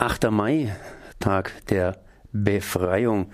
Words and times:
8. 0.00 0.30
Mai, 0.30 0.74
Tag 1.18 1.52
der 1.68 1.98
Befreiung. 2.32 3.26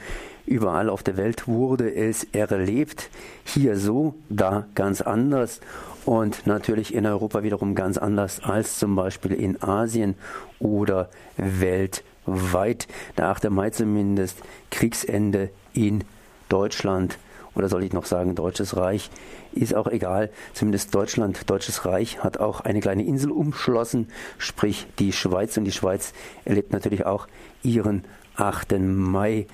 Überall 0.47 0.91
auf 0.91 1.05
der 1.05 1.17
Welt 1.17 1.47
wurde 1.47 1.95
es 1.95 2.25
erlebt. 2.33 3.09
Hier 3.45 3.79
so, 3.79 4.17
da 4.29 4.67
ganz 4.75 5.01
anders. 5.01 5.61
Und 6.05 6.45
natürlich 6.49 6.93
in 6.93 7.07
Europa 7.07 7.45
wiederum 7.45 7.77
ganz 7.77 7.99
anders 7.99 8.41
als 8.43 8.81
zum 8.81 8.97
Beispiel 8.97 9.33
in 9.33 9.63
Asien 9.63 10.17
oder 10.59 11.09
weltweit. 11.37 12.89
Der 13.17 13.29
8. 13.29 13.49
Mai 13.49 13.71
zumindest 13.71 14.39
Kriegsende 14.73 15.51
in 15.73 16.03
Deutschland 16.49 17.17
oder 17.57 17.69
soll 17.69 17.83
ich 17.83 17.93
noch 17.93 18.05
sagen 18.05 18.35
Deutsches 18.35 18.77
Reich, 18.77 19.11
ist 19.53 19.75
auch 19.75 19.89
egal. 19.89 20.31
Zumindest 20.53 20.95
Deutschland, 20.95 21.49
Deutsches 21.51 21.85
Reich 21.85 22.23
hat 22.23 22.39
auch 22.39 22.61
eine 22.61 22.81
kleine 22.81 23.05
Insel 23.05 23.33
umschlossen, 23.33 24.09
sprich 24.39 24.87
die 24.99 25.13
Schweiz. 25.13 25.57
Und 25.57 25.65
die 25.65 25.73
Schweiz 25.73 26.13
erlebt 26.45 26.73
natürlich 26.73 27.07
auch 27.07 27.27
ihren 27.63 28.05
8. 28.37 28.79
Mai. 28.79 29.47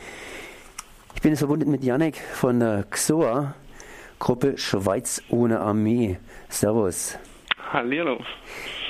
Ich 1.15 1.23
bin 1.23 1.31
jetzt 1.31 1.39
verbunden 1.39 1.71
mit 1.71 1.85
Janek 1.85 2.17
von 2.17 2.61
der 2.61 2.85
XOA, 2.91 3.55
Gruppe 4.19 4.59
Schweiz 4.59 5.23
ohne 5.29 5.61
Armee. 5.61 6.19
Servus. 6.49 7.17
Hallihallo. 7.73 8.19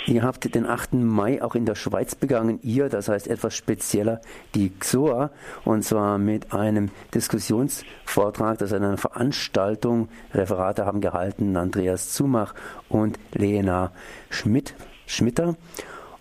Ihr 0.06 0.24
habt 0.24 0.52
den 0.54 0.66
8. 0.66 0.94
Mai 0.94 1.40
auch 1.42 1.54
in 1.54 1.64
der 1.64 1.76
Schweiz 1.76 2.16
begangen, 2.16 2.58
ihr, 2.62 2.88
das 2.88 3.08
heißt 3.08 3.28
etwas 3.28 3.54
spezieller, 3.54 4.20
die 4.54 4.70
XOA, 4.76 5.30
und 5.64 5.84
zwar 5.84 6.18
mit 6.18 6.52
einem 6.52 6.90
Diskussionsvortrag, 7.14 8.58
das 8.58 8.72
ist 8.72 8.76
eine 8.76 8.96
Veranstaltung, 8.96 10.08
Referate 10.34 10.86
haben 10.86 11.00
gehalten 11.00 11.56
Andreas 11.56 12.12
Zumach 12.12 12.54
und 12.88 13.18
Lena 13.32 13.92
Schmidt, 14.28 14.74
Schmitter. 15.06 15.56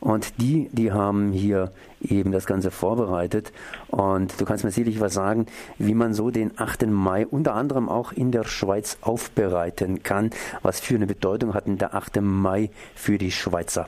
Und 0.02 0.41
die, 0.41 0.68
die 0.72 0.91
haben 0.91 1.32
hier 1.32 1.72
eben 2.02 2.32
das 2.32 2.48
Ganze 2.48 2.72
vorbereitet. 2.72 3.54
Und 3.88 4.41
du 4.41 4.46
kannst 4.46 4.64
mir 4.64 4.72
sicherlich 4.72 5.00
was 5.00 5.13
sagen, 5.13 5.46
wie 5.77 5.94
man 5.94 6.13
so 6.13 6.32
den 6.32 6.52
8. 6.57 6.88
Mai 6.88 7.26
unter 7.27 7.54
anderem 7.54 7.88
auch 7.88 8.12
in 8.12 8.32
der 8.32 8.44
Schweiz 8.44 8.98
aufbereiten 9.02 10.02
kann. 10.02 10.32
Was 10.63 10.82
für 10.82 10.96
eine 10.96 11.05
Bedeutung 11.05 11.54
hat 11.54 11.68
denn 11.68 11.77
der 11.77 11.94
8. 11.94 12.20
Mai 12.22 12.72
für 12.96 13.20
die 13.20 13.32
Schweizer? 13.32 13.88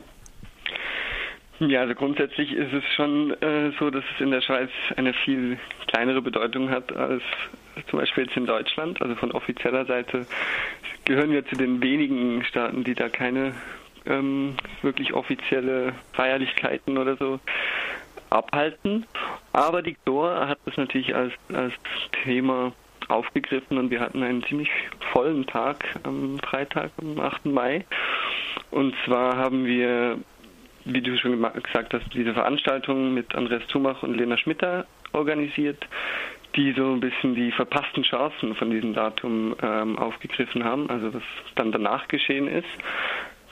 Ja, 1.59 1.81
also 1.81 1.95
grundsätzlich 1.95 2.52
ist 2.53 2.73
es 2.73 2.84
schon 2.95 3.31
äh, 3.41 3.72
so, 3.80 3.89
dass 3.89 4.03
es 4.14 4.22
in 4.22 4.31
der 4.31 4.41
Schweiz 4.41 4.69
eine 4.95 5.14
viel 5.14 5.58
kleinere 5.88 6.22
Bedeutung 6.22 6.69
hat 6.69 6.95
als 6.95 7.23
zum 7.89 8.00
Beispiel 8.00 8.25
jetzt 8.25 8.38
in 8.38 8.45
Deutschland. 8.45 9.02
Also 9.02 9.16
von 9.16 9.31
offizieller 9.31 9.86
Seite 9.86 10.28
gehören 11.06 11.31
wir 11.31 11.45
zu 11.45 11.56
den 11.56 11.81
wenigen 11.81 12.44
Staaten, 12.44 12.84
die 12.84 12.94
da 12.94 13.09
keine 13.09 13.53
ähm, 14.06 14.56
wirklich 14.82 15.14
offizielle 15.14 15.94
Feierlichkeiten 16.14 16.98
oder 16.98 17.16
so 17.18 17.40
abhalten. 18.30 19.06
Aber 19.52 19.82
die 19.82 19.98
Dora 20.06 20.48
hat 20.48 20.59
das 20.66 20.78
natürlich 20.78 21.16
als, 21.16 21.34
als 21.54 21.73
Thema 22.24 22.74
aufgegriffen 23.09 23.78
und 23.78 23.92
wir 23.92 24.00
hatten 24.00 24.24
einen 24.24 24.44
ziemlich 24.44 24.70
vollen 25.12 25.46
Tag 25.46 25.84
am 26.04 26.40
Freitag, 26.40 26.92
am 26.98 27.20
8. 27.20 27.46
Mai. 27.46 27.86
Und 28.72 28.96
zwar 29.06 29.38
haben 29.38 29.66
wir, 29.66 30.18
wie 30.86 31.02
du 31.02 31.18
schon 31.18 31.42
gesagt 31.62 31.94
hast, 31.94 32.14
diese 32.14 32.34
Veranstaltung 32.34 33.14
mit 33.14 33.36
Andreas 33.36 33.68
Zumach 33.68 34.04
und 34.04 34.16
Lena 34.16 34.38
Schmitter 34.38 34.86
organisiert, 35.12 35.86
die 36.56 36.72
so 36.74 36.92
ein 36.92 37.00
bisschen 37.00 37.36
die 37.36 37.52
verpassten 37.52 38.04
Chancen 38.04 38.56
von 38.56 38.70
diesem 38.70 38.94
Datum 38.94 39.56
ähm, 39.62 39.98
aufgegriffen 39.98 40.64
haben, 40.64 40.90
also 40.90 41.14
was 41.14 41.24
dann 41.56 41.72
danach 41.72 42.08
geschehen 42.08 42.48
ist. 42.48 42.68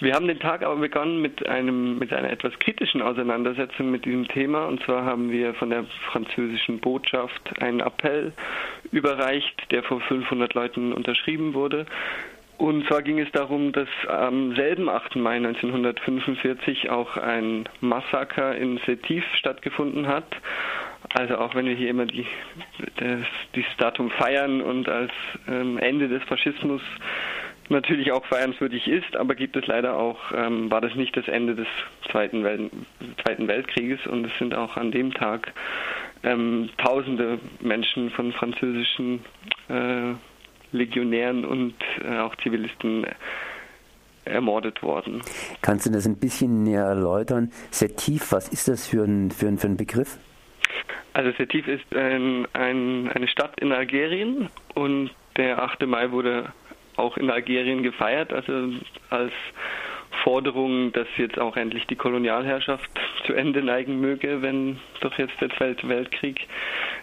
Wir 0.02 0.16
haben 0.16 0.28
den 0.28 0.40
Tag 0.40 0.64
aber 0.64 0.78
begonnen 0.78 1.22
mit 1.22 1.48
einem 1.48 2.00
mit 2.00 2.12
einer 2.12 2.32
etwas 2.32 2.58
kritischen 2.58 3.04
Auseinandersetzung 3.04 3.92
mit 3.92 4.04
diesem 4.04 4.28
Thema 4.28 4.66
und 4.66 4.82
zwar 4.84 5.06
haben 5.06 5.32
wir 5.32 5.54
von 5.54 5.70
der 5.70 5.86
französischen 6.12 6.80
Botschaft 6.80 7.62
einen 7.62 7.82
Appell 7.82 8.34
überreicht, 8.92 9.70
der 9.70 9.84
vor 9.84 10.02
500 10.02 10.56
Leuten 10.56 10.92
unterschrieben 10.92 11.54
wurde. 11.54 11.86
Und 12.58 12.88
zwar 12.88 13.04
ging 13.04 13.20
es 13.20 13.32
darum, 13.32 13.74
dass 13.74 13.88
am 14.08 14.56
selben 14.56 14.90
8. 14.90 15.18
Mai 15.18 15.36
1945 15.36 16.90
auch 16.90 17.18
ein 17.18 17.70
Massaker 17.80 18.56
in 18.56 18.80
Setif 18.88 19.24
stattgefunden 19.36 20.08
hat. 20.08 20.26
Also 21.14 21.38
auch 21.38 21.54
wenn 21.54 21.66
wir 21.68 21.76
hier 21.76 21.90
immer 21.90 22.08
die, 22.08 22.26
das, 22.98 23.26
dieses 23.56 23.78
Datum 23.78 24.10
feiern 24.10 24.62
und 24.62 24.90
als 24.90 25.12
ähm, 25.48 25.78
Ende 25.78 26.08
des 26.08 26.24
Faschismus 26.24 26.82
natürlich 27.72 28.12
auch 28.12 28.26
feiernswürdig 28.26 28.88
ist, 28.88 29.16
aber 29.16 29.36
gibt 29.36 29.56
es 29.56 29.66
leider 29.68 29.98
auch, 29.98 30.20
ähm, 30.36 30.70
war 30.70 30.82
das 30.82 30.96
nicht 30.96 31.16
das 31.18 31.28
Ende 31.28 31.56
des 31.56 31.68
Zweiten, 32.12 32.44
Welt, 32.44 32.72
Zweiten 33.24 33.48
Weltkrieges 33.48 34.06
und 34.08 34.26
es 34.26 34.32
sind 34.38 34.54
auch 34.54 34.78
an 34.78 34.92
dem 34.92 35.14
Tag 35.14 35.54
ähm, 36.24 36.70
tausende 36.78 37.40
Menschen 37.60 38.12
von 38.12 38.32
französischen 38.34 39.22
äh, 39.70 40.14
Legionären 40.72 41.46
und 41.46 41.76
äh, 42.04 42.20
auch 42.20 42.36
Zivilisten 42.38 43.06
ermordet 44.26 44.84
worden. 44.84 45.22
Kannst 45.62 45.88
du 45.88 45.92
das 45.92 46.06
ein 46.06 46.18
bisschen 46.18 46.64
näher 46.64 46.84
erläutern? 46.84 47.52
Setif, 47.72 48.32
was 48.32 48.50
ist 48.50 48.68
das 48.68 48.88
für 48.88 49.04
ein, 49.04 49.32
für 49.32 49.48
ein, 49.48 49.58
für 49.58 49.68
ein 49.68 49.78
Begriff? 49.78 50.20
Also 51.14 51.32
Setif 51.38 51.68
ist 51.68 51.94
ein, 51.96 52.48
ein, 52.54 53.10
eine 53.10 53.28
Stadt 53.28 53.60
in 53.60 53.72
Algerien 53.72 54.50
und 54.76 55.12
der 55.38 55.62
8. 55.62 55.86
Mai 55.86 56.12
wurde 56.12 56.54
auch 56.96 57.18
in 57.18 57.30
Algerien 57.30 57.84
gefeiert, 57.84 58.34
also 58.34 58.74
als 59.10 59.34
Forderung, 60.24 60.92
dass 60.92 61.08
jetzt 61.18 61.40
auch 61.40 61.56
endlich 61.58 61.88
die 61.88 61.96
Kolonialherrschaft 61.96 62.90
zu 63.26 63.34
Ende 63.34 63.64
neigen 63.64 64.00
möge, 64.00 64.42
wenn 64.42 64.80
doch 65.00 65.18
jetzt 65.18 65.40
der 65.40 65.50
Zweite 65.52 65.88
Weltkrieg 65.88 66.48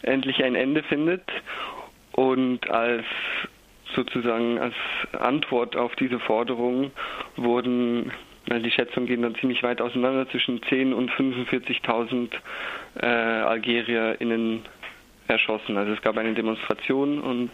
endlich 0.03 0.43
ein 0.44 0.54
Ende 0.54 0.82
findet. 0.82 1.22
Und 2.12 2.69
als 2.71 3.04
sozusagen 3.94 4.59
als 4.59 4.75
Antwort 5.19 5.76
auf 5.76 5.97
diese 5.97 6.19
Forderung 6.20 6.91
wurden, 7.37 8.12
die 8.47 8.70
Schätzungen 8.70 9.06
gehen 9.06 9.22
dann 9.22 9.34
ziemlich 9.37 9.62
weit 9.62 9.81
auseinander, 9.81 10.28
zwischen 10.28 10.60
10.000 10.60 10.93
und 10.94 11.10
45.000 11.10 12.31
äh, 13.00 13.06
AlgerierInnen 13.06 14.62
erschossen. 15.28 15.76
Also 15.76 15.93
es 15.93 16.03
gab 16.03 16.16
eine 16.16 16.34
Demonstration 16.34 17.20
und 17.20 17.50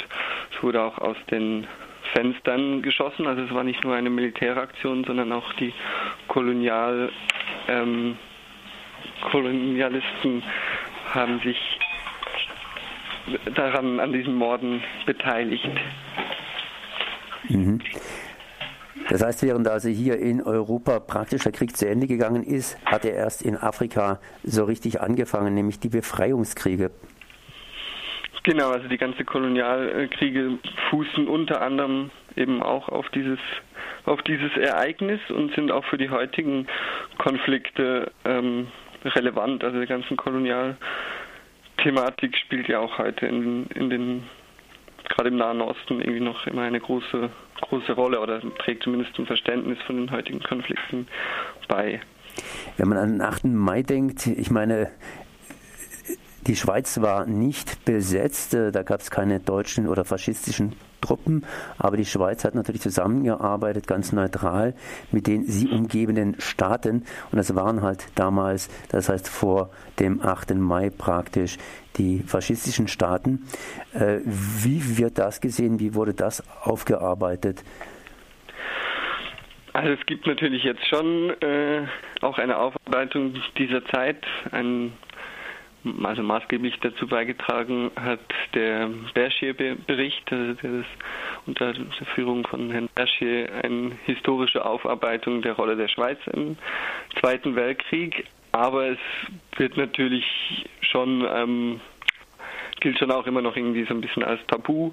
es 0.53 0.63
wurde 0.63 0.83
auch 0.83 0.99
aus 0.99 1.17
den 1.31 1.67
Fenstern 2.13 2.83
geschossen. 2.83 3.27
Also 3.27 3.43
es 3.43 3.55
war 3.55 3.65
nicht 3.65 3.83
nur 3.85 3.95
eine 3.95 4.11
Militäraktion, 4.11 5.05
sondern 5.05 5.33
auch 5.33 5.53
die 5.55 5.73
Kolonial, 6.29 7.11
ähm, 7.69 8.17
Kolonialisten 9.31 10.43
haben 11.13 11.41
sich 11.41 11.59
daran 13.55 14.01
an 14.01 14.13
diesen 14.13 14.35
Morden 14.35 14.83
beteiligt. 15.07 15.69
Mhm. 17.49 17.81
Das 19.09 19.23
heißt, 19.23 19.43
während 19.43 19.69
also 19.69 19.89
hier 19.89 20.19
in 20.19 20.43
Europa 20.43 20.99
praktisch 21.01 21.43
der 21.43 21.53
Krieg 21.53 21.77
zu 21.77 21.87
Ende 21.89 22.07
gegangen 22.07 22.43
ist, 22.43 22.79
hat 22.87 23.05
er 23.05 23.15
erst 23.15 23.43
in 23.43 23.57
Afrika 23.57 24.19
so 24.43 24.65
richtig 24.65 25.01
angefangen, 25.01 25.55
nämlich 25.55 25.79
die 25.79 25.91
Befreiungskriege. 25.91 26.91
Genau, 28.45 28.71
also 28.71 28.87
die 28.89 28.99
ganze 28.99 29.25
Kolonialkriege 29.25 30.59
fußen 30.91 31.27
unter 31.29 31.63
anderem 31.63 32.11
eben 32.37 32.63
auch 32.63 32.91
auf 32.91 33.09
dieses 33.11 33.39
auf 34.05 34.23
dieses 34.23 34.57
Ereignis 34.57 35.21
und 35.31 35.55
sind 35.55 35.73
auch 35.73 35.85
für 35.87 35.97
die 35.97 36.11
heutigen 36.11 36.67
Konflikte 37.17 38.13
ähm, 38.27 38.67
relevant. 39.03 39.65
Also 39.65 39.81
die 39.81 39.87
ganze 39.87 40.15
Kolonialthematik 40.15 42.37
spielt 42.37 42.69
ja 42.69 42.81
auch 42.81 42.99
heute 42.99 43.25
in, 43.27 43.65
in 43.75 43.89
den 43.89 44.25
gerade 45.09 45.31
im 45.31 45.37
Nahen 45.37 45.63
Osten 45.63 46.01
irgendwie 46.01 46.21
noch 46.21 46.47
immer 46.47 46.63
eine 46.63 46.81
große 46.81 47.31
große 47.63 47.93
Rolle 47.93 48.21
oder 48.21 48.43
trägt 48.59 48.83
zumindest 48.83 49.15
zum 49.15 49.27
Verständnis 49.27 49.79
von 49.87 49.97
den 49.97 50.11
heutigen 50.11 50.41
Konflikten 50.41 51.07
bei. 51.69 52.01
Wenn 52.77 52.89
man 52.89 52.99
an 52.99 53.13
den 53.13 53.23
8. 53.23 53.45
Mai 53.45 53.83
denkt, 53.83 54.27
ich 54.27 54.51
meine, 54.51 54.91
die 56.47 56.57
Schweiz 56.57 57.01
war 57.01 57.27
nicht 57.27 57.85
besetzt, 57.85 58.55
äh, 58.55 58.73
da 58.73 58.83
gab 58.83 59.01
es 59.01 59.11
keine 59.11 59.41
deutschen 59.41 59.89
oder 59.89 60.05
faschistischen 60.05 60.75
Truppen, 61.01 61.45
aber 61.79 61.97
die 61.97 62.05
Schweiz 62.07 62.45
hat 62.45 62.55
natürlich 62.55 62.81
zusammengearbeitet, 62.81 63.87
ganz 63.87 64.13
neutral 64.13 64.75
mit 65.13 65.27
den 65.27 65.45
sie 65.45 65.69
umgebenden 65.69 66.37
Staaten 66.41 67.05
und 67.31 67.37
das 67.37 67.55
waren 67.55 67.83
halt 67.83 68.07
damals, 68.15 68.69
das 68.89 69.09
heißt 69.09 69.29
vor 69.29 69.71
dem 69.99 70.23
8. 70.23 70.55
Mai 70.55 70.91
praktisch 70.91 71.59
die 71.97 72.21
faschistischen 72.21 72.89
Staaten. 72.89 73.47
Äh, 73.93 74.21
wie 74.25 74.99
wird 74.99 75.19
das 75.19 75.41
gesehen? 75.41 75.79
Wie 75.79 75.95
wurde 75.95 76.15
das 76.15 76.43
aufgearbeitet? 76.63 77.63
Also 79.75 79.91
es 79.91 80.07
gibt 80.07 80.27
natürlich 80.27 80.63
jetzt 80.63 80.87
schon 80.87 81.31
äh, 81.41 81.87
auch 82.21 82.39
eine 82.39 82.59
Aufarbeitung 82.59 83.35
dieser 83.59 83.85
Zeit, 83.87 84.25
ein 84.53 84.93
also 86.03 86.23
maßgeblich 86.23 86.79
dazu 86.81 87.07
beigetragen 87.07 87.91
hat 87.97 88.21
der 88.55 88.89
Bergier-Bericht, 89.13 90.33
also 90.33 90.55
der 90.55 90.71
das 90.71 90.87
unter 91.47 91.73
der 91.73 92.07
Führung 92.15 92.47
von 92.47 92.71
Herrn 92.71 92.89
Bergier 92.95 93.49
eine 93.63 93.93
historische 94.07 94.65
Aufarbeitung 94.65 95.43
der 95.43 95.53
Rolle 95.55 95.77
der 95.77 95.89
Schweiz 95.89 96.19
im 96.33 96.57
Zweiten 97.21 97.55
Weltkrieg. 97.55 98.27
aber 98.53 98.91
es 98.91 98.99
wird 99.57 99.77
natürlich 99.77 100.25
schon, 100.81 101.27
ähm, 101.29 101.81
gilt 102.81 102.99
schon 102.99 103.11
auch 103.11 103.27
immer 103.27 103.43
noch 103.43 103.57
irgendwie 103.57 103.85
so 103.85 103.95
ein 103.95 104.01
bisschen 104.01 104.23
als 104.23 104.41
Tabu, 104.47 104.93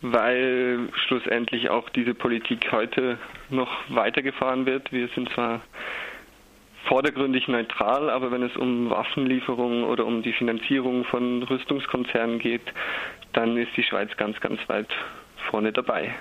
weil 0.00 0.88
schlussendlich 1.06 1.70
auch 1.70 1.88
diese 1.90 2.14
Politik 2.14 2.72
heute 2.72 3.18
noch 3.50 3.70
weitergefahren 3.88 4.66
wird. 4.66 4.90
Wir 4.90 5.08
sind 5.08 5.28
zwar 5.30 5.60
vordergründig 6.88 7.48
neutral, 7.48 8.10
aber 8.10 8.30
wenn 8.30 8.42
es 8.42 8.56
um 8.56 8.90
Waffenlieferungen 8.90 9.84
oder 9.84 10.06
um 10.06 10.22
die 10.22 10.32
Finanzierung 10.32 11.04
von 11.04 11.42
Rüstungskonzernen 11.42 12.38
geht, 12.38 12.62
dann 13.32 13.56
ist 13.56 13.76
die 13.76 13.82
Schweiz 13.82 14.10
ganz, 14.16 14.40
ganz 14.40 14.58
weit 14.68 14.88
vorne 15.50 15.72
dabei. 15.72 16.14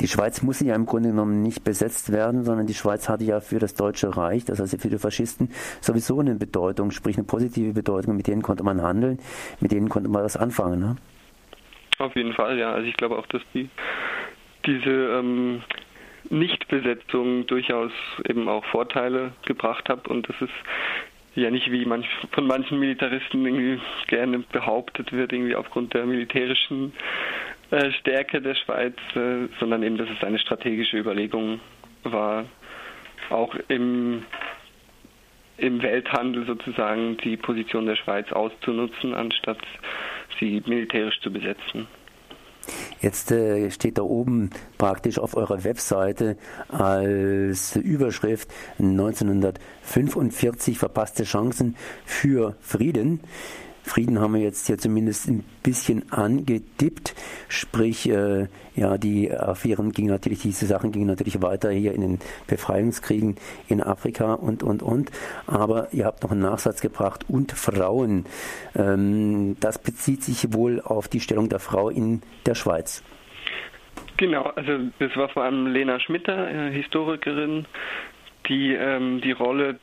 Die 0.00 0.08
Schweiz 0.08 0.42
muss 0.42 0.60
ja 0.60 0.74
im 0.74 0.86
Grunde 0.86 1.10
genommen 1.10 1.42
nicht 1.42 1.64
besetzt 1.64 2.12
werden, 2.12 2.44
sondern 2.44 2.66
die 2.66 2.74
Schweiz 2.74 3.08
hatte 3.08 3.24
ja 3.24 3.40
für 3.40 3.58
das 3.58 3.74
Deutsche 3.74 4.16
Reich, 4.16 4.44
das 4.44 4.60
heißt 4.60 4.80
für 4.82 4.90
die 4.90 4.98
Faschisten, 4.98 5.50
sowieso 5.80 6.20
eine 6.20 6.34
Bedeutung, 6.34 6.90
sprich 6.90 7.16
eine 7.16 7.24
positive 7.24 7.72
Bedeutung. 7.72 8.16
Mit 8.16 8.26
denen 8.26 8.42
konnte 8.42 8.64
man 8.64 8.82
handeln, 8.82 9.18
mit 9.60 9.72
denen 9.72 9.88
konnte 9.88 10.10
man 10.10 10.24
was 10.24 10.36
anfangen. 10.36 10.80
Ne? 10.80 10.96
Auf 11.98 12.14
jeden 12.16 12.34
Fall, 12.34 12.58
ja. 12.58 12.72
Also 12.72 12.88
ich 12.88 12.96
glaube 12.96 13.16
auch, 13.16 13.26
dass 13.28 13.42
die 13.54 13.70
diese 14.66 14.90
ähm, 14.90 15.62
Nichtbesetzung 16.30 17.46
durchaus 17.46 17.92
eben 18.28 18.48
auch 18.48 18.64
Vorteile 18.66 19.32
gebracht 19.46 19.88
hat 19.88 20.08
und 20.08 20.28
das 20.28 20.36
ist 20.40 20.52
ja 21.34 21.50
nicht 21.50 21.70
wie 21.70 21.84
manch, 21.84 22.06
von 22.32 22.46
manchen 22.46 22.78
Militaristen 22.78 23.44
irgendwie 23.44 23.80
gerne 24.06 24.38
behauptet 24.38 25.12
wird, 25.12 25.32
irgendwie 25.32 25.56
aufgrund 25.56 25.94
der 25.94 26.06
militärischen 26.06 26.92
äh, 27.70 27.90
Stärke 27.92 28.40
der 28.40 28.54
Schweiz, 28.54 28.94
äh, 29.16 29.48
sondern 29.58 29.82
eben, 29.82 29.96
dass 29.96 30.08
es 30.08 30.22
eine 30.22 30.38
strategische 30.38 30.96
Überlegung 30.98 31.60
war, 32.04 32.44
auch 33.30 33.54
im, 33.68 34.24
im 35.56 35.82
Welthandel 35.82 36.46
sozusagen 36.46 37.16
die 37.18 37.36
Position 37.36 37.86
der 37.86 37.96
Schweiz 37.96 38.30
auszunutzen, 38.32 39.14
anstatt 39.14 39.58
sie 40.38 40.62
militärisch 40.66 41.20
zu 41.20 41.32
besetzen. 41.32 41.86
Jetzt 43.04 43.30
äh, 43.32 43.70
steht 43.70 43.98
da 43.98 44.02
oben 44.02 44.48
praktisch 44.78 45.18
auf 45.18 45.36
eurer 45.36 45.62
Webseite 45.62 46.38
als 46.68 47.76
Überschrift 47.76 48.48
1945 48.78 50.78
verpasste 50.78 51.24
Chancen 51.24 51.76
für 52.06 52.56
Frieden. 52.62 53.20
Frieden 53.84 54.18
haben 54.18 54.32
wir 54.32 54.40
jetzt 54.40 54.66
ja 54.70 54.78
zumindest 54.78 55.28
ein 55.28 55.44
bisschen 55.62 56.10
angedippt. 56.10 57.14
Sprich, 57.48 58.08
äh, 58.08 58.48
ja, 58.74 58.96
die 58.96 59.30
Affären 59.30 59.92
gingen 59.92 60.08
natürlich, 60.08 60.40
diese 60.40 60.64
Sachen 60.64 60.90
gingen 60.90 61.06
natürlich 61.06 61.42
weiter 61.42 61.70
hier 61.70 61.92
in 61.92 62.00
den 62.00 62.18
Befreiungskriegen 62.46 63.36
in 63.68 63.82
Afrika 63.82 64.32
und, 64.34 64.62
und, 64.62 64.82
und. 64.82 65.10
Aber 65.46 65.92
ihr 65.92 66.06
habt 66.06 66.22
noch 66.22 66.32
einen 66.32 66.40
Nachsatz 66.40 66.80
gebracht 66.80 67.26
und 67.28 67.52
Frauen. 67.52 68.24
Ähm, 68.74 69.56
das 69.60 69.78
bezieht 69.78 70.22
sich 70.22 70.54
wohl 70.54 70.80
auf 70.80 71.06
die 71.06 71.20
Stellung 71.20 71.50
der 71.50 71.60
Frau 71.60 71.90
in 71.90 72.22
der 72.46 72.54
Schweiz. 72.54 73.04
Genau, 74.16 74.44
also 74.56 74.78
das 74.98 75.14
war 75.14 75.28
vor 75.28 75.44
allem 75.44 75.66
Lena 75.66 76.00
Schmitter, 76.00 76.50
äh, 76.50 76.72
Historikerin, 76.72 77.66
die 78.48 78.72
ähm, 78.72 79.20
die 79.20 79.32
Rolle 79.32 79.78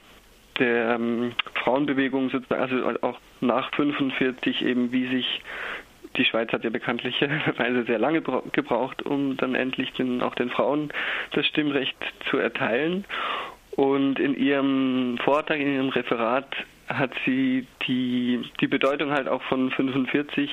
der 0.57 0.95
ähm, 0.95 1.33
Frauenbewegung, 1.63 2.29
sozusagen, 2.31 2.61
also 2.61 2.99
auch 3.01 3.19
nach 3.41 3.73
45 3.75 4.63
eben, 4.63 4.91
wie 4.91 5.07
sich 5.07 5.41
die 6.17 6.25
Schweiz 6.25 6.51
hat 6.51 6.63
ja 6.63 6.69
bekanntlicherweise 6.69 7.83
sehr 7.87 7.99
lange 7.99 8.21
gebraucht, 8.21 9.03
um 9.03 9.37
dann 9.37 9.55
endlich 9.55 9.91
den, 9.93 10.21
auch 10.21 10.35
den 10.35 10.49
Frauen 10.49 10.91
das 11.31 11.45
Stimmrecht 11.47 11.95
zu 12.29 12.37
erteilen. 12.37 13.05
Und 13.71 14.19
in 14.19 14.35
ihrem 14.35 15.17
Vortrag, 15.23 15.59
in 15.59 15.73
ihrem 15.73 15.89
Referat 15.89 16.53
hat 16.87 17.11
sie 17.25 17.65
die, 17.87 18.41
die 18.59 18.67
Bedeutung 18.67 19.11
halt 19.11 19.29
auch 19.29 19.41
von 19.43 19.71
45 19.71 20.49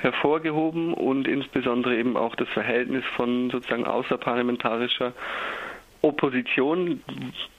hervorgehoben 0.00 0.94
und 0.94 1.26
insbesondere 1.26 1.96
eben 1.96 2.16
auch 2.16 2.36
das 2.36 2.48
Verhältnis 2.50 3.04
von 3.16 3.50
sozusagen 3.50 3.84
außerparlamentarischer 3.84 5.12
Opposition, 6.02 7.02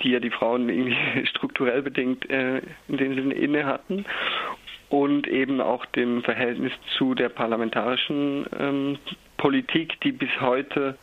die 0.01 0.11
ja 0.11 0.19
die 0.19 0.29
Frauen 0.29 0.69
irgendwie 0.69 1.25
strukturell 1.25 1.81
bedingt 1.81 2.29
äh, 2.29 2.61
in 2.87 2.97
dem 2.97 3.15
Sinne 3.15 3.33
inne 3.33 3.65
hatten 3.65 4.05
und 4.89 5.27
eben 5.27 5.61
auch 5.61 5.85
dem 5.87 6.23
Verhältnis 6.23 6.71
zu 6.97 7.15
der 7.15 7.29
parlamentarischen 7.29 8.45
ähm, 8.59 8.97
Politik, 9.37 9.99
die 10.01 10.11
bis 10.11 10.29
heute 10.39 10.97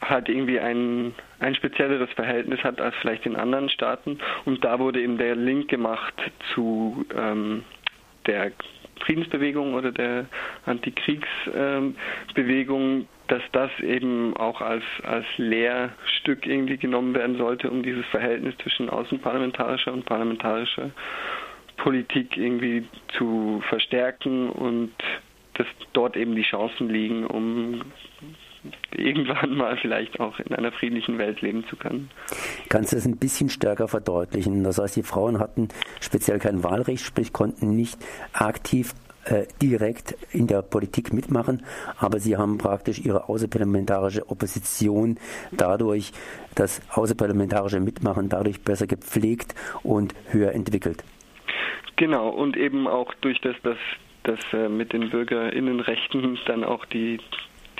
halt 0.00 0.28
irgendwie 0.28 0.60
ein, 0.60 1.14
ein 1.40 1.54
spezielleres 1.54 2.10
Verhältnis 2.12 2.62
hat 2.62 2.80
als 2.80 2.94
vielleicht 3.00 3.26
in 3.26 3.36
anderen 3.36 3.68
Staaten. 3.68 4.18
Und 4.44 4.64
da 4.64 4.78
wurde 4.78 5.00
eben 5.00 5.18
der 5.18 5.36
Link 5.36 5.68
gemacht 5.68 6.14
zu 6.54 7.04
ähm, 7.16 7.64
der 8.26 8.52
Friedensbewegung 9.00 9.74
oder 9.74 9.92
der 9.92 10.26
Antikriegsbewegung, 10.66 13.08
dass 13.28 13.42
das 13.52 13.70
eben 13.80 14.36
auch 14.36 14.60
als, 14.60 14.84
als 15.02 15.24
Lehrstück 15.36 16.46
irgendwie 16.46 16.76
genommen 16.76 17.14
werden 17.14 17.36
sollte, 17.36 17.70
um 17.70 17.82
dieses 17.82 18.04
Verhältnis 18.06 18.56
zwischen 18.58 18.90
außenparlamentarischer 18.90 19.92
und 19.92 20.04
parlamentarischer 20.04 20.90
Politik 21.76 22.36
irgendwie 22.36 22.86
zu 23.16 23.62
verstärken 23.68 24.50
und 24.50 24.92
dass 25.54 25.66
dort 25.92 26.16
eben 26.16 26.34
die 26.34 26.42
Chancen 26.42 26.88
liegen, 26.88 27.26
um 27.26 27.82
irgendwann 28.92 29.56
mal 29.56 29.76
vielleicht 29.76 30.18
auch 30.20 30.38
in 30.38 30.54
einer 30.54 30.72
friedlichen 30.72 31.18
Welt 31.18 31.42
leben 31.42 31.64
zu 31.68 31.76
können. 31.76 32.10
Kannst 32.68 32.92
du 32.92 32.96
das 32.96 33.06
ein 33.06 33.18
bisschen 33.18 33.48
stärker 33.48 33.88
verdeutlichen? 33.88 34.64
Das 34.64 34.78
heißt, 34.78 34.96
die 34.96 35.02
Frauen 35.02 35.38
hatten 35.38 35.68
speziell 36.00 36.38
kein 36.38 36.64
Wahlrecht, 36.64 37.04
sprich 37.04 37.32
konnten 37.32 37.76
nicht 37.76 37.98
aktiv 38.32 38.94
äh, 39.24 39.46
direkt 39.60 40.16
in 40.32 40.46
der 40.46 40.62
Politik 40.62 41.12
mitmachen, 41.12 41.62
aber 41.98 42.20
sie 42.20 42.36
haben 42.36 42.58
praktisch 42.58 42.98
ihre 42.98 43.28
außerparlamentarische 43.28 44.28
Opposition 44.28 45.18
dadurch, 45.50 46.12
das 46.54 46.82
außerparlamentarische 46.90 47.80
Mitmachen 47.80 48.28
dadurch 48.28 48.60
besser 48.60 48.86
gepflegt 48.86 49.54
und 49.82 50.14
höher 50.30 50.52
entwickelt. 50.52 51.04
Genau, 51.96 52.28
und 52.28 52.56
eben 52.56 52.88
auch 52.88 53.14
durch 53.20 53.40
das, 53.40 53.54
dass 53.62 53.78
dass 54.24 54.40
äh, 54.52 54.68
mit 54.68 54.92
den 54.92 55.10
Bürgerinnenrechten 55.10 56.38
dann 56.46 56.64
auch 56.64 56.84
die 56.86 57.18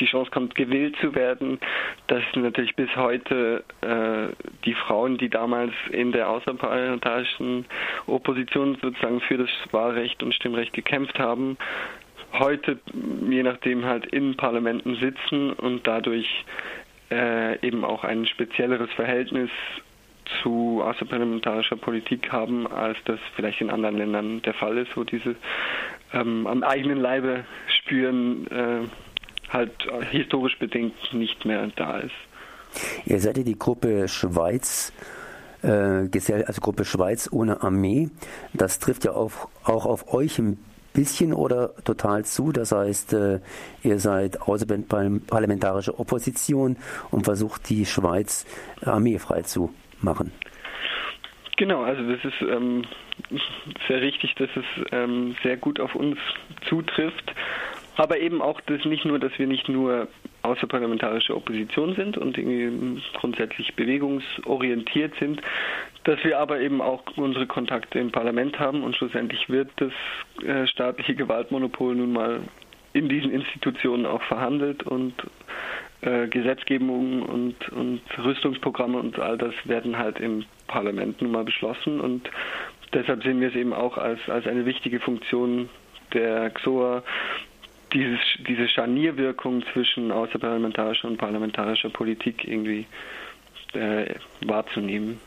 die 0.00 0.06
Chance 0.06 0.30
kommt, 0.32 0.56
gewählt 0.56 0.96
zu 1.00 1.14
werden, 1.14 1.60
dass 2.08 2.22
natürlich 2.34 2.74
bis 2.74 2.94
heute 2.96 3.62
äh, 3.80 4.34
die 4.64 4.74
Frauen, 4.74 5.18
die 5.18 5.28
damals 5.28 5.72
in 5.90 6.10
der 6.10 6.28
außerparlamentarischen 6.30 7.64
Opposition 8.08 8.76
sozusagen 8.82 9.20
für 9.20 9.38
das 9.38 9.50
Wahlrecht 9.70 10.20
und 10.24 10.34
Stimmrecht 10.34 10.72
gekämpft 10.72 11.20
haben, 11.20 11.56
heute 12.32 12.80
je 13.30 13.44
nachdem 13.44 13.84
halt 13.84 14.06
in 14.06 14.36
Parlamenten 14.36 14.96
sitzen 14.96 15.52
und 15.52 15.86
dadurch 15.86 16.44
äh, 17.12 17.64
eben 17.64 17.84
auch 17.84 18.02
ein 18.02 18.26
spezielleres 18.26 18.90
Verhältnis 18.94 19.50
zu 20.42 20.82
außerparlamentarischer 20.82 21.76
Politik 21.76 22.32
haben, 22.32 22.66
als 22.66 22.98
das 23.04 23.18
vielleicht 23.36 23.60
in 23.60 23.70
anderen 23.70 23.96
Ländern 23.96 24.42
der 24.42 24.54
Fall 24.54 24.78
ist, 24.78 24.96
wo 24.96 25.04
diese 25.04 25.36
ähm, 26.12 26.46
am 26.46 26.62
eigenen 26.62 26.98
Leibe 26.98 27.44
spüren, 27.66 28.46
äh, 28.48 28.88
halt 29.50 29.72
historisch 30.10 30.58
bedingt 30.58 30.94
nicht 31.12 31.44
mehr 31.44 31.68
da 31.76 31.98
ist. 31.98 32.14
Ihr 33.06 33.20
seid 33.20 33.38
ja 33.38 33.44
die 33.44 33.58
Gruppe 33.58 34.08
Schweiz, 34.08 34.92
äh, 35.62 35.66
also 35.66 36.60
Gruppe 36.60 36.84
Schweiz 36.84 37.28
ohne 37.30 37.62
Armee. 37.62 38.08
Das 38.52 38.78
trifft 38.78 39.04
ja 39.04 39.12
auch, 39.12 39.48
auch 39.62 39.86
auf 39.86 40.12
euch 40.12 40.38
ein 40.38 40.58
bisschen 40.92 41.32
oder 41.32 41.74
total 41.84 42.24
zu. 42.24 42.52
Das 42.52 42.72
heißt, 42.72 43.12
äh, 43.12 43.40
ihr 43.82 43.98
seid 43.98 44.40
außerparlamentarische 44.42 45.98
Opposition 45.98 46.76
und 47.10 47.24
versucht 47.24 47.68
die 47.68 47.84
Schweiz 47.84 48.46
armeefrei 48.82 49.42
zu 49.42 49.74
machen. 50.00 50.32
Genau, 51.56 51.82
also 51.82 52.02
das 52.10 52.24
ist 52.24 52.42
ähm, 52.42 52.84
sehr 53.86 54.00
richtig, 54.00 54.34
dass 54.34 54.50
es 54.56 54.64
ähm, 54.90 55.36
sehr 55.42 55.56
gut 55.56 55.78
auf 55.78 55.94
uns 55.94 56.18
zutrifft. 56.68 57.32
Aber 57.96 58.18
eben 58.18 58.42
auch 58.42 58.60
das 58.62 58.84
nicht 58.84 59.04
nur, 59.04 59.20
dass 59.20 59.38
wir 59.38 59.46
nicht 59.46 59.68
nur 59.68 60.08
außerparlamentarische 60.42 61.34
Opposition 61.34 61.94
sind 61.94 62.18
und 62.18 62.36
grundsätzlich 63.14 63.74
bewegungsorientiert 63.76 65.14
sind, 65.20 65.40
dass 66.02 66.22
wir 66.24 66.38
aber 66.40 66.60
eben 66.60 66.80
auch 66.80 67.02
unsere 67.16 67.46
Kontakte 67.46 68.00
im 68.00 68.10
Parlament 68.10 68.58
haben 68.58 68.82
und 68.82 68.96
schlussendlich 68.96 69.48
wird 69.48 69.70
das 69.76 69.92
äh, 70.44 70.66
staatliche 70.66 71.14
Gewaltmonopol 71.14 71.94
nun 71.94 72.12
mal 72.12 72.40
in 72.94 73.08
diesen 73.08 73.30
Institutionen 73.30 74.06
auch 74.06 74.22
verhandelt 74.22 74.82
und 74.82 75.14
äh, 76.04 76.28
Gesetzgebung 76.28 77.22
und, 77.22 77.68
und 77.70 78.00
Rüstungsprogramme 78.18 78.98
und 78.98 79.18
all 79.18 79.38
das 79.38 79.54
werden 79.64 79.98
halt 79.98 80.20
im 80.20 80.44
Parlament 80.66 81.22
nun 81.22 81.32
mal 81.32 81.44
beschlossen 81.44 82.00
und 82.00 82.30
deshalb 82.92 83.22
sehen 83.22 83.40
wir 83.40 83.48
es 83.48 83.54
eben 83.54 83.72
auch 83.72 83.96
als, 83.98 84.20
als 84.28 84.46
eine 84.46 84.66
wichtige 84.66 85.00
Funktion 85.00 85.68
der 86.12 86.50
XOA, 86.50 87.02
dieses, 87.92 88.20
diese 88.46 88.68
Scharnierwirkung 88.68 89.64
zwischen 89.72 90.12
außerparlamentarischer 90.12 91.08
und 91.08 91.16
parlamentarischer 91.16 91.90
Politik 91.90 92.46
irgendwie 92.46 92.86
äh, 93.72 94.14
wahrzunehmen. 94.44 95.20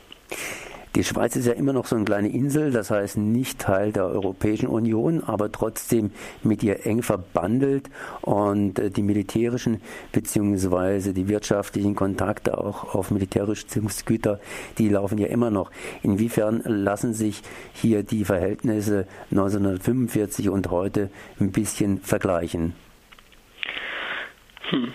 Die 0.97 1.03
Schweiz 1.03 1.35
ist 1.35 1.45
ja 1.45 1.53
immer 1.53 1.73
noch 1.73 1.85
so 1.85 1.95
eine 1.95 2.05
kleine 2.05 2.29
Insel, 2.29 2.71
das 2.71 2.89
heißt 2.89 3.17
nicht 3.17 3.59
Teil 3.59 3.91
der 3.91 4.07
Europäischen 4.07 4.65
Union, 4.65 5.23
aber 5.23 5.51
trotzdem 5.51 6.09
mit 6.41 6.63
ihr 6.63 6.87
eng 6.87 7.03
verbandelt 7.03 7.87
und 8.21 8.79
äh, 8.79 8.89
die 8.89 9.03
militärischen 9.03 9.79
bzw. 10.11 11.13
die 11.13 11.27
wirtschaftlichen 11.27 11.93
Kontakte 11.93 12.57
auch 12.57 12.95
auf 12.95 13.11
militärische 13.11 13.67
Güter, 14.07 14.39
die 14.79 14.89
laufen 14.89 15.19
ja 15.19 15.27
immer 15.27 15.51
noch. 15.51 15.69
Inwiefern 16.01 16.63
lassen 16.65 17.13
sich 17.13 17.43
hier 17.73 18.01
die 18.01 18.25
Verhältnisse 18.25 19.05
1945 19.29 20.49
und 20.49 20.71
heute 20.71 21.11
ein 21.39 21.51
bisschen 21.51 21.99
vergleichen? 21.99 22.73
Hm. 24.69 24.93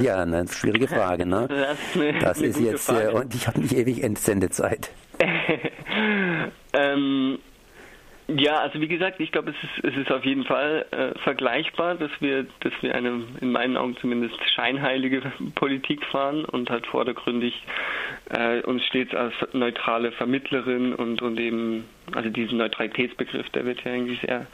Ja, 0.00 0.22
eine 0.22 0.48
schwierige 0.48 0.88
Frage, 0.88 1.24
ne? 1.24 1.46
Das, 1.48 1.78
eine, 1.94 2.18
das 2.18 2.40
ist 2.40 2.58
jetzt, 2.58 2.86
Frage. 2.86 3.12
und 3.12 3.32
ich 3.32 3.46
habe 3.46 3.60
nicht 3.60 3.74
ewig 3.74 4.02
Entsendezeit. 4.02 4.90
ähm, 6.72 7.38
ja, 8.36 8.58
also 8.58 8.80
wie 8.80 8.86
gesagt, 8.86 9.18
ich 9.18 9.32
glaube, 9.32 9.50
es 9.50 9.56
ist, 9.62 9.84
es 9.92 9.96
ist 10.02 10.12
auf 10.12 10.24
jeden 10.24 10.44
Fall 10.44 10.86
äh, 10.92 11.18
vergleichbar, 11.20 11.96
dass 11.96 12.10
wir, 12.20 12.46
dass 12.60 12.72
wir 12.80 12.94
eine, 12.94 13.24
in 13.40 13.50
meinen 13.50 13.76
Augen 13.76 13.96
zumindest 13.96 14.36
scheinheilige 14.54 15.20
Politik 15.56 16.04
fahren 16.06 16.44
und 16.44 16.70
halt 16.70 16.86
vordergründig 16.86 17.54
äh, 18.30 18.60
uns 18.62 18.84
stets 18.84 19.14
als 19.14 19.34
neutrale 19.52 20.12
Vermittlerin 20.12 20.94
und, 20.94 21.22
und 21.22 21.40
eben, 21.40 21.84
also 22.14 22.28
diesen 22.28 22.58
Neutralitätsbegriff, 22.58 23.48
der 23.50 23.64
wird 23.64 23.82
ja 23.84 23.92
eigentlich 23.92 24.20
sehr, 24.20 24.46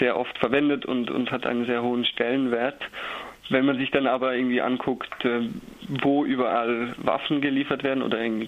sehr 0.00 0.18
oft 0.18 0.36
verwendet 0.38 0.84
und, 0.84 1.10
und 1.10 1.30
hat 1.30 1.46
einen 1.46 1.66
sehr 1.66 1.82
hohen 1.82 2.04
Stellenwert. 2.04 2.82
Wenn 3.50 3.64
man 3.64 3.78
sich 3.78 3.90
dann 3.90 4.06
aber 4.06 4.34
irgendwie 4.34 4.60
anguckt, 4.60 5.24
äh, 5.24 5.48
wo 6.02 6.24
überall 6.24 6.94
Waffen 6.98 7.40
geliefert 7.40 7.82
werden 7.82 8.02
oder 8.02 8.20
äh, 8.20 8.46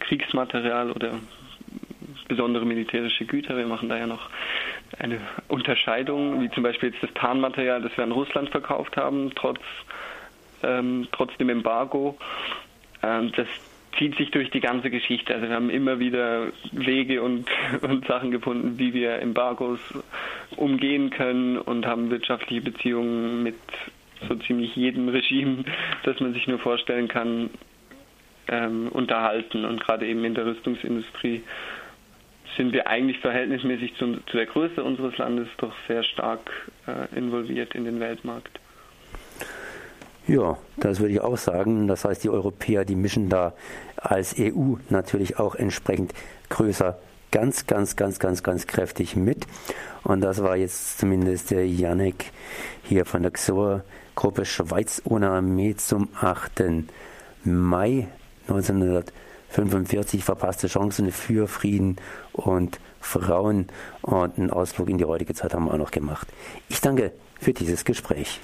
Kriegsmaterial 0.00 0.90
oder 0.92 1.12
besondere 2.28 2.66
militärische 2.66 3.24
Güter, 3.24 3.56
wir 3.56 3.66
machen 3.66 3.88
da 3.88 3.96
ja 3.96 4.06
noch 4.06 4.28
eine 4.98 5.20
Unterscheidung, 5.48 6.42
wie 6.42 6.50
zum 6.50 6.62
Beispiel 6.62 6.90
jetzt 6.90 7.02
das 7.02 7.12
Tarnmaterial, 7.14 7.80
das 7.80 7.96
wir 7.96 8.04
an 8.04 8.12
Russland 8.12 8.50
verkauft 8.50 8.96
haben, 8.96 9.32
trotz, 9.34 9.60
ähm, 10.62 11.08
trotz 11.12 11.36
dem 11.38 11.48
Embargo. 11.48 12.18
Ähm, 13.02 13.32
das 13.34 13.46
zieht 13.96 14.16
sich 14.16 14.30
durch 14.30 14.50
die 14.50 14.60
ganze 14.60 14.90
Geschichte. 14.90 15.34
Also 15.34 15.48
wir 15.48 15.54
haben 15.54 15.70
immer 15.70 15.98
wieder 15.98 16.48
Wege 16.72 17.22
und, 17.22 17.46
und 17.82 18.06
Sachen 18.06 18.30
gefunden, 18.30 18.78
wie 18.78 18.92
wir 18.92 19.20
Embargos 19.20 19.80
umgehen 20.56 21.10
können 21.10 21.58
und 21.58 21.86
haben 21.86 22.10
wirtschaftliche 22.10 22.62
Beziehungen 22.62 23.42
mit 23.42 23.56
so 24.26 24.34
ziemlich 24.36 24.74
jedem 24.76 25.08
Regime, 25.08 25.64
das 26.04 26.18
man 26.20 26.32
sich 26.32 26.46
nur 26.46 26.58
vorstellen 26.58 27.08
kann, 27.08 27.50
ähm, 28.48 28.88
unterhalten. 28.88 29.64
Und 29.64 29.80
gerade 29.80 30.06
eben 30.06 30.24
in 30.24 30.34
der 30.34 30.46
Rüstungsindustrie 30.46 31.42
sind 32.56 32.72
wir 32.72 32.88
eigentlich 32.88 33.18
verhältnismäßig 33.20 33.94
zu, 33.96 34.16
zu 34.26 34.36
der 34.36 34.46
Größe 34.46 34.82
unseres 34.82 35.16
Landes 35.18 35.48
doch 35.58 35.72
sehr 35.86 36.02
stark 36.02 36.50
äh, 36.86 37.16
involviert 37.16 37.74
in 37.74 37.84
den 37.84 38.00
Weltmarkt. 38.00 38.58
Ja, 40.26 40.58
das 40.76 41.00
würde 41.00 41.14
ich 41.14 41.20
auch 41.20 41.38
sagen. 41.38 41.88
Das 41.88 42.04
heißt, 42.04 42.22
die 42.22 42.28
Europäer, 42.28 42.84
die 42.84 42.96
mischen 42.96 43.30
da 43.30 43.54
als 43.96 44.36
EU 44.38 44.74
natürlich 44.90 45.38
auch 45.38 45.54
entsprechend 45.54 46.12
größer 46.50 46.98
ganz, 47.30 47.66
ganz, 47.66 47.96
ganz, 47.96 48.18
ganz, 48.18 48.42
ganz 48.42 48.66
kräftig 48.66 49.16
mit. 49.16 49.46
Und 50.04 50.20
das 50.20 50.42
war 50.42 50.56
jetzt 50.56 50.98
zumindest 50.98 51.50
der 51.50 51.66
Janek 51.66 52.32
hier 52.82 53.04
von 53.04 53.22
der 53.22 53.32
XOR 53.32 53.84
Gruppe 54.14 54.44
Schweiz 54.44 55.00
ohne 55.04 55.30
Armee 55.30 55.76
zum 55.76 56.08
8. 56.20 56.62
Mai 57.44 58.08
1945 58.48 60.24
verpasste 60.24 60.66
Chancen 60.66 61.12
für 61.12 61.46
Frieden 61.46 61.96
und 62.32 62.80
Frauen 63.00 63.68
und 64.02 64.38
einen 64.38 64.50
Ausflug 64.50 64.88
in 64.88 64.98
die 64.98 65.04
heutige 65.04 65.34
Zeit 65.34 65.54
haben 65.54 65.66
wir 65.66 65.74
auch 65.74 65.78
noch 65.78 65.90
gemacht. 65.92 66.26
Ich 66.68 66.80
danke 66.80 67.12
für 67.40 67.52
dieses 67.52 67.84
Gespräch. 67.84 68.40